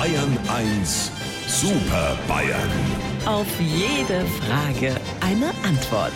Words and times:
Bayern 0.00 0.38
1 0.48 1.12
Super 1.46 2.16
Bayern. 2.26 2.70
Auf 3.26 3.46
jede 3.60 4.24
Frage 4.24 4.98
eine 5.20 5.50
Antwort. 5.62 6.14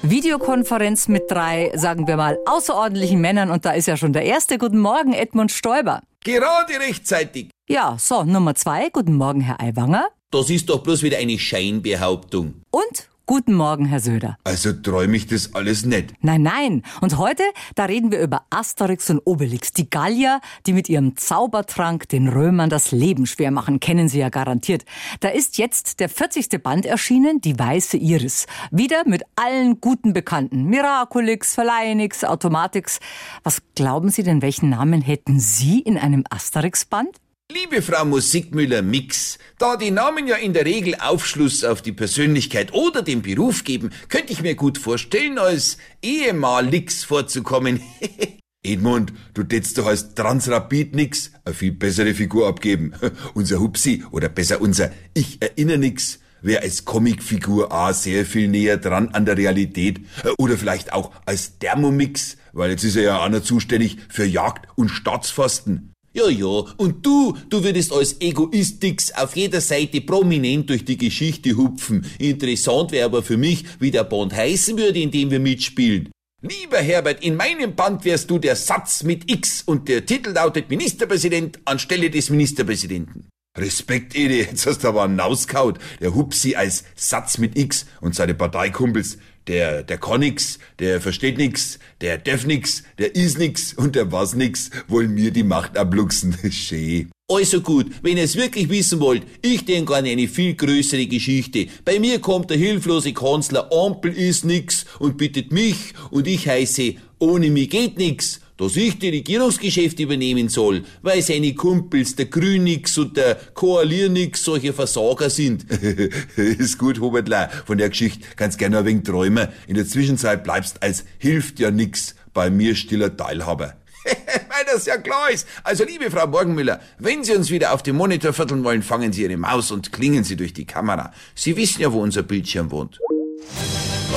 Videokonferenz 0.00 1.06
mit 1.06 1.30
drei, 1.30 1.70
sagen 1.74 2.06
wir 2.06 2.16
mal, 2.16 2.38
außerordentlichen 2.46 3.20
Männern 3.20 3.50
und 3.50 3.66
da 3.66 3.72
ist 3.72 3.88
ja 3.88 3.98
schon 3.98 4.14
der 4.14 4.24
erste. 4.24 4.56
Guten 4.56 4.78
Morgen, 4.78 5.12
Edmund 5.12 5.52
Stoiber. 5.52 6.00
Gerade 6.24 6.80
rechtzeitig. 6.80 7.50
Ja, 7.68 7.98
so, 7.98 8.24
Nummer 8.24 8.54
zwei. 8.54 8.88
Guten 8.88 9.16
Morgen, 9.16 9.42
Herr 9.42 9.60
Aiwanger. 9.60 10.08
Das 10.30 10.48
ist 10.48 10.70
doch 10.70 10.82
bloß 10.82 11.02
wieder 11.02 11.18
eine 11.18 11.38
Scheinbehauptung. 11.38 12.62
Und 12.70 13.10
guten 13.32 13.54
Morgen, 13.54 13.86
Herr 13.86 14.00
Söder. 14.00 14.36
Also 14.44 14.74
träume 14.74 15.16
ich 15.16 15.26
das 15.26 15.54
alles 15.54 15.86
nicht. 15.86 16.12
Nein, 16.20 16.42
nein. 16.42 16.82
Und 17.00 17.16
heute, 17.16 17.42
da 17.74 17.86
reden 17.86 18.12
wir 18.12 18.20
über 18.20 18.42
Asterix 18.50 19.08
und 19.08 19.22
Obelix, 19.24 19.72
die 19.72 19.88
Gallier, 19.88 20.42
die 20.66 20.74
mit 20.74 20.90
ihrem 20.90 21.16
Zaubertrank 21.16 22.06
den 22.10 22.28
Römern 22.28 22.68
das 22.68 22.90
Leben 22.90 23.24
schwer 23.24 23.50
machen, 23.50 23.80
kennen 23.80 24.10
Sie 24.10 24.18
ja 24.18 24.28
garantiert. 24.28 24.84
Da 25.20 25.30
ist 25.30 25.56
jetzt 25.56 26.00
der 26.00 26.10
40. 26.10 26.62
Band 26.62 26.84
erschienen, 26.84 27.40
die 27.40 27.58
Weiße 27.58 27.96
Iris. 27.96 28.44
Wieder 28.70 29.08
mit 29.08 29.22
allen 29.34 29.80
guten 29.80 30.12
Bekannten. 30.12 30.64
Miraculix, 30.64 31.54
Verleinix, 31.54 32.24
Automatix. 32.24 33.00
Was 33.44 33.62
glauben 33.74 34.10
Sie 34.10 34.24
denn, 34.24 34.42
welchen 34.42 34.68
Namen 34.68 35.00
hätten 35.00 35.40
Sie 35.40 35.78
in 35.78 35.96
einem 35.96 36.24
Asterix-Band? 36.28 37.16
Liebe 37.52 37.82
Frau 37.82 38.06
Musikmüller-Mix, 38.06 39.38
da 39.58 39.76
die 39.76 39.90
Namen 39.90 40.26
ja 40.26 40.36
in 40.36 40.54
der 40.54 40.64
Regel 40.64 40.94
Aufschluss 40.94 41.64
auf 41.64 41.82
die 41.82 41.92
Persönlichkeit 41.92 42.72
oder 42.72 43.02
den 43.02 43.20
Beruf 43.20 43.64
geben, 43.64 43.90
könnte 44.08 44.32
ich 44.32 44.40
mir 44.40 44.54
gut 44.54 44.78
vorstellen, 44.78 45.38
als 45.38 45.76
Ehemalix 46.00 47.04
vorzukommen. 47.04 47.82
Edmund, 48.62 49.12
du 49.34 49.42
tätst 49.42 49.76
doch 49.76 49.86
als 49.86 50.14
Transrapid 50.14 50.94
nix 50.94 51.32
eine 51.44 51.54
viel 51.54 51.72
bessere 51.72 52.14
Figur 52.14 52.48
abgeben. 52.48 52.94
unser 53.34 53.60
Hupsi, 53.60 54.02
oder 54.12 54.30
besser 54.30 54.62
unser 54.62 54.90
Ich 55.12 55.42
erinnere 55.42 55.78
nix, 55.78 56.20
wäre 56.40 56.62
als 56.62 56.86
Comicfigur 56.86 57.70
A 57.70 57.92
sehr 57.92 58.24
viel 58.24 58.48
näher 58.48 58.78
dran 58.78 59.10
an 59.10 59.26
der 59.26 59.36
Realität. 59.36 60.00
Oder 60.38 60.56
vielleicht 60.56 60.94
auch 60.94 61.10
als 61.26 61.58
Thermomix, 61.58 62.38
weil 62.54 62.70
jetzt 62.70 62.84
ist 62.84 62.96
er 62.96 63.02
ja 63.02 63.22
auch 63.22 63.28
noch 63.28 63.42
zuständig 63.42 63.98
für 64.08 64.24
Jagd 64.24 64.68
und 64.74 64.88
Staatsfasten. 64.88 65.91
Ja, 66.14 66.28
ja, 66.28 66.64
und 66.76 67.06
du, 67.06 67.38
du 67.48 67.64
würdest 67.64 67.90
als 67.90 68.20
Egoistix 68.20 69.12
auf 69.12 69.34
jeder 69.34 69.62
Seite 69.62 70.02
prominent 70.02 70.68
durch 70.68 70.84
die 70.84 70.98
Geschichte 70.98 71.56
hupfen. 71.56 72.04
Interessant 72.18 72.92
wäre 72.92 73.06
aber 73.06 73.22
für 73.22 73.38
mich, 73.38 73.64
wie 73.78 73.90
der 73.90 74.04
Band 74.04 74.34
heißen 74.34 74.76
würde, 74.76 74.98
in 74.98 75.10
dem 75.10 75.30
wir 75.30 75.40
mitspielen. 75.40 76.10
Lieber 76.42 76.78
Herbert, 76.78 77.24
in 77.24 77.36
meinem 77.36 77.74
Band 77.74 78.04
wärst 78.04 78.28
du 78.28 78.38
der 78.38 78.56
Satz 78.56 79.04
mit 79.04 79.30
X 79.30 79.62
und 79.62 79.88
der 79.88 80.04
Titel 80.04 80.30
lautet 80.30 80.68
Ministerpräsident 80.68 81.60
anstelle 81.64 82.10
des 82.10 82.28
Ministerpräsidenten. 82.28 83.28
Respekt, 83.56 84.14
Ede, 84.14 84.36
jetzt 84.50 84.66
hast 84.66 84.82
du 84.82 84.88
aber 84.88 85.04
einen 85.04 85.16
Nauskaut. 85.16 85.78
Der 86.00 86.14
Hupsi 86.14 86.56
als 86.56 86.84
Satz 86.94 87.38
mit 87.38 87.56
X 87.56 87.86
und 88.00 88.14
seine 88.14 88.34
Parteikumpels. 88.34 89.18
Der, 89.48 89.82
der 89.82 89.98
kann 89.98 90.20
nix, 90.20 90.58
der 90.78 91.00
versteht 91.00 91.36
nix, 91.36 91.78
der 92.00 92.18
darf 92.18 92.46
nix, 92.46 92.84
der 92.98 93.16
is 93.16 93.38
nix 93.38 93.74
und 93.74 93.96
der 93.96 94.12
was 94.12 94.34
nix, 94.34 94.70
wollen 94.86 95.14
mir 95.14 95.32
die 95.32 95.42
Macht 95.42 95.76
abluchsen. 95.76 96.36
Schee. 96.50 97.08
Also 97.28 97.60
gut, 97.60 97.90
wenn 98.02 98.18
ihr 98.18 98.24
es 98.24 98.36
wirklich 98.36 98.68
wissen 98.68 99.00
wollt, 99.00 99.22
ich 99.40 99.64
denke 99.64 99.96
an 99.96 100.04
eine 100.04 100.28
viel 100.28 100.54
größere 100.54 101.06
Geschichte. 101.06 101.66
Bei 101.84 101.98
mir 101.98 102.20
kommt 102.20 102.50
der 102.50 102.58
hilflose 102.58 103.12
Kanzler, 103.12 103.72
Ampel 103.72 104.12
ist 104.12 104.44
nix 104.44 104.84
und 104.98 105.16
bittet 105.16 105.50
mich 105.50 105.94
und 106.10 106.26
ich 106.26 106.46
heiße, 106.46 106.94
ohne 107.18 107.50
mich 107.50 107.70
geht 107.70 107.98
nix 107.98 108.40
dass 108.62 108.76
ich 108.76 108.98
die 108.98 109.08
Regierungsgeschäfte 109.08 110.04
übernehmen 110.04 110.48
soll, 110.48 110.84
weil 111.02 111.20
seine 111.22 111.54
Kumpels, 111.54 112.14
der 112.14 112.26
Grünix 112.26 112.96
und 112.96 113.16
der 113.16 113.34
Koaliernix 113.54 114.44
solche 114.44 114.72
Versager 114.72 115.30
sind. 115.30 115.64
ist 116.36 116.78
gut, 116.78 117.00
Hobertler. 117.00 117.50
Von 117.66 117.78
der 117.78 117.88
Geschichte 117.88 118.24
kannst 118.36 118.58
gerne 118.58 118.78
ein 118.78 118.84
wenig 118.84 119.02
träumen. 119.04 119.48
In 119.66 119.74
der 119.74 119.86
Zwischenzeit 119.86 120.44
bleibst 120.44 120.82
als 120.82 121.04
hilft 121.18 121.58
ja 121.58 121.70
nix 121.70 122.14
bei 122.32 122.50
mir 122.50 122.74
stiller 122.76 123.16
Teilhaber. 123.16 123.76
Weil 124.04 124.64
das 124.72 124.86
ja 124.86 124.96
klar 124.96 125.30
ist. 125.30 125.46
Also, 125.64 125.84
liebe 125.84 126.10
Frau 126.10 126.26
Morgenmüller, 126.26 126.80
wenn 126.98 127.24
Sie 127.24 127.34
uns 127.34 127.50
wieder 127.50 127.72
auf 127.72 127.82
dem 127.82 127.96
Monitor 127.96 128.32
vierteln 128.32 128.64
wollen, 128.64 128.82
fangen 128.82 129.12
Sie 129.12 129.22
Ihre 129.22 129.36
Maus 129.36 129.70
und 129.70 129.92
klingen 129.92 130.24
Sie 130.24 130.36
durch 130.36 130.52
die 130.52 130.66
Kamera. 130.66 131.12
Sie 131.34 131.56
wissen 131.56 131.82
ja, 131.82 131.92
wo 131.92 132.00
unser 132.00 132.22
Bildschirm 132.22 132.70
wohnt. 132.70 132.98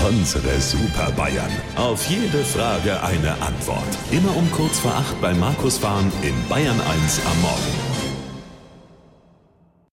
Unsere 0.07 0.59
Super 0.61 1.11
Bayern. 1.11 1.49
Auf 1.75 2.07
jede 2.09 2.43
Frage 2.43 3.01
eine 3.01 3.31
Antwort. 3.41 3.97
Immer 4.11 4.35
um 4.35 4.49
kurz 4.51 4.79
vor 4.79 4.93
acht 4.93 5.19
bei 5.21 5.33
Markus 5.33 5.77
Fahren 5.77 6.11
in 6.21 6.33
Bayern 6.47 6.79
1 6.79 7.21
am 7.25 7.41
Morgen. 7.41 7.84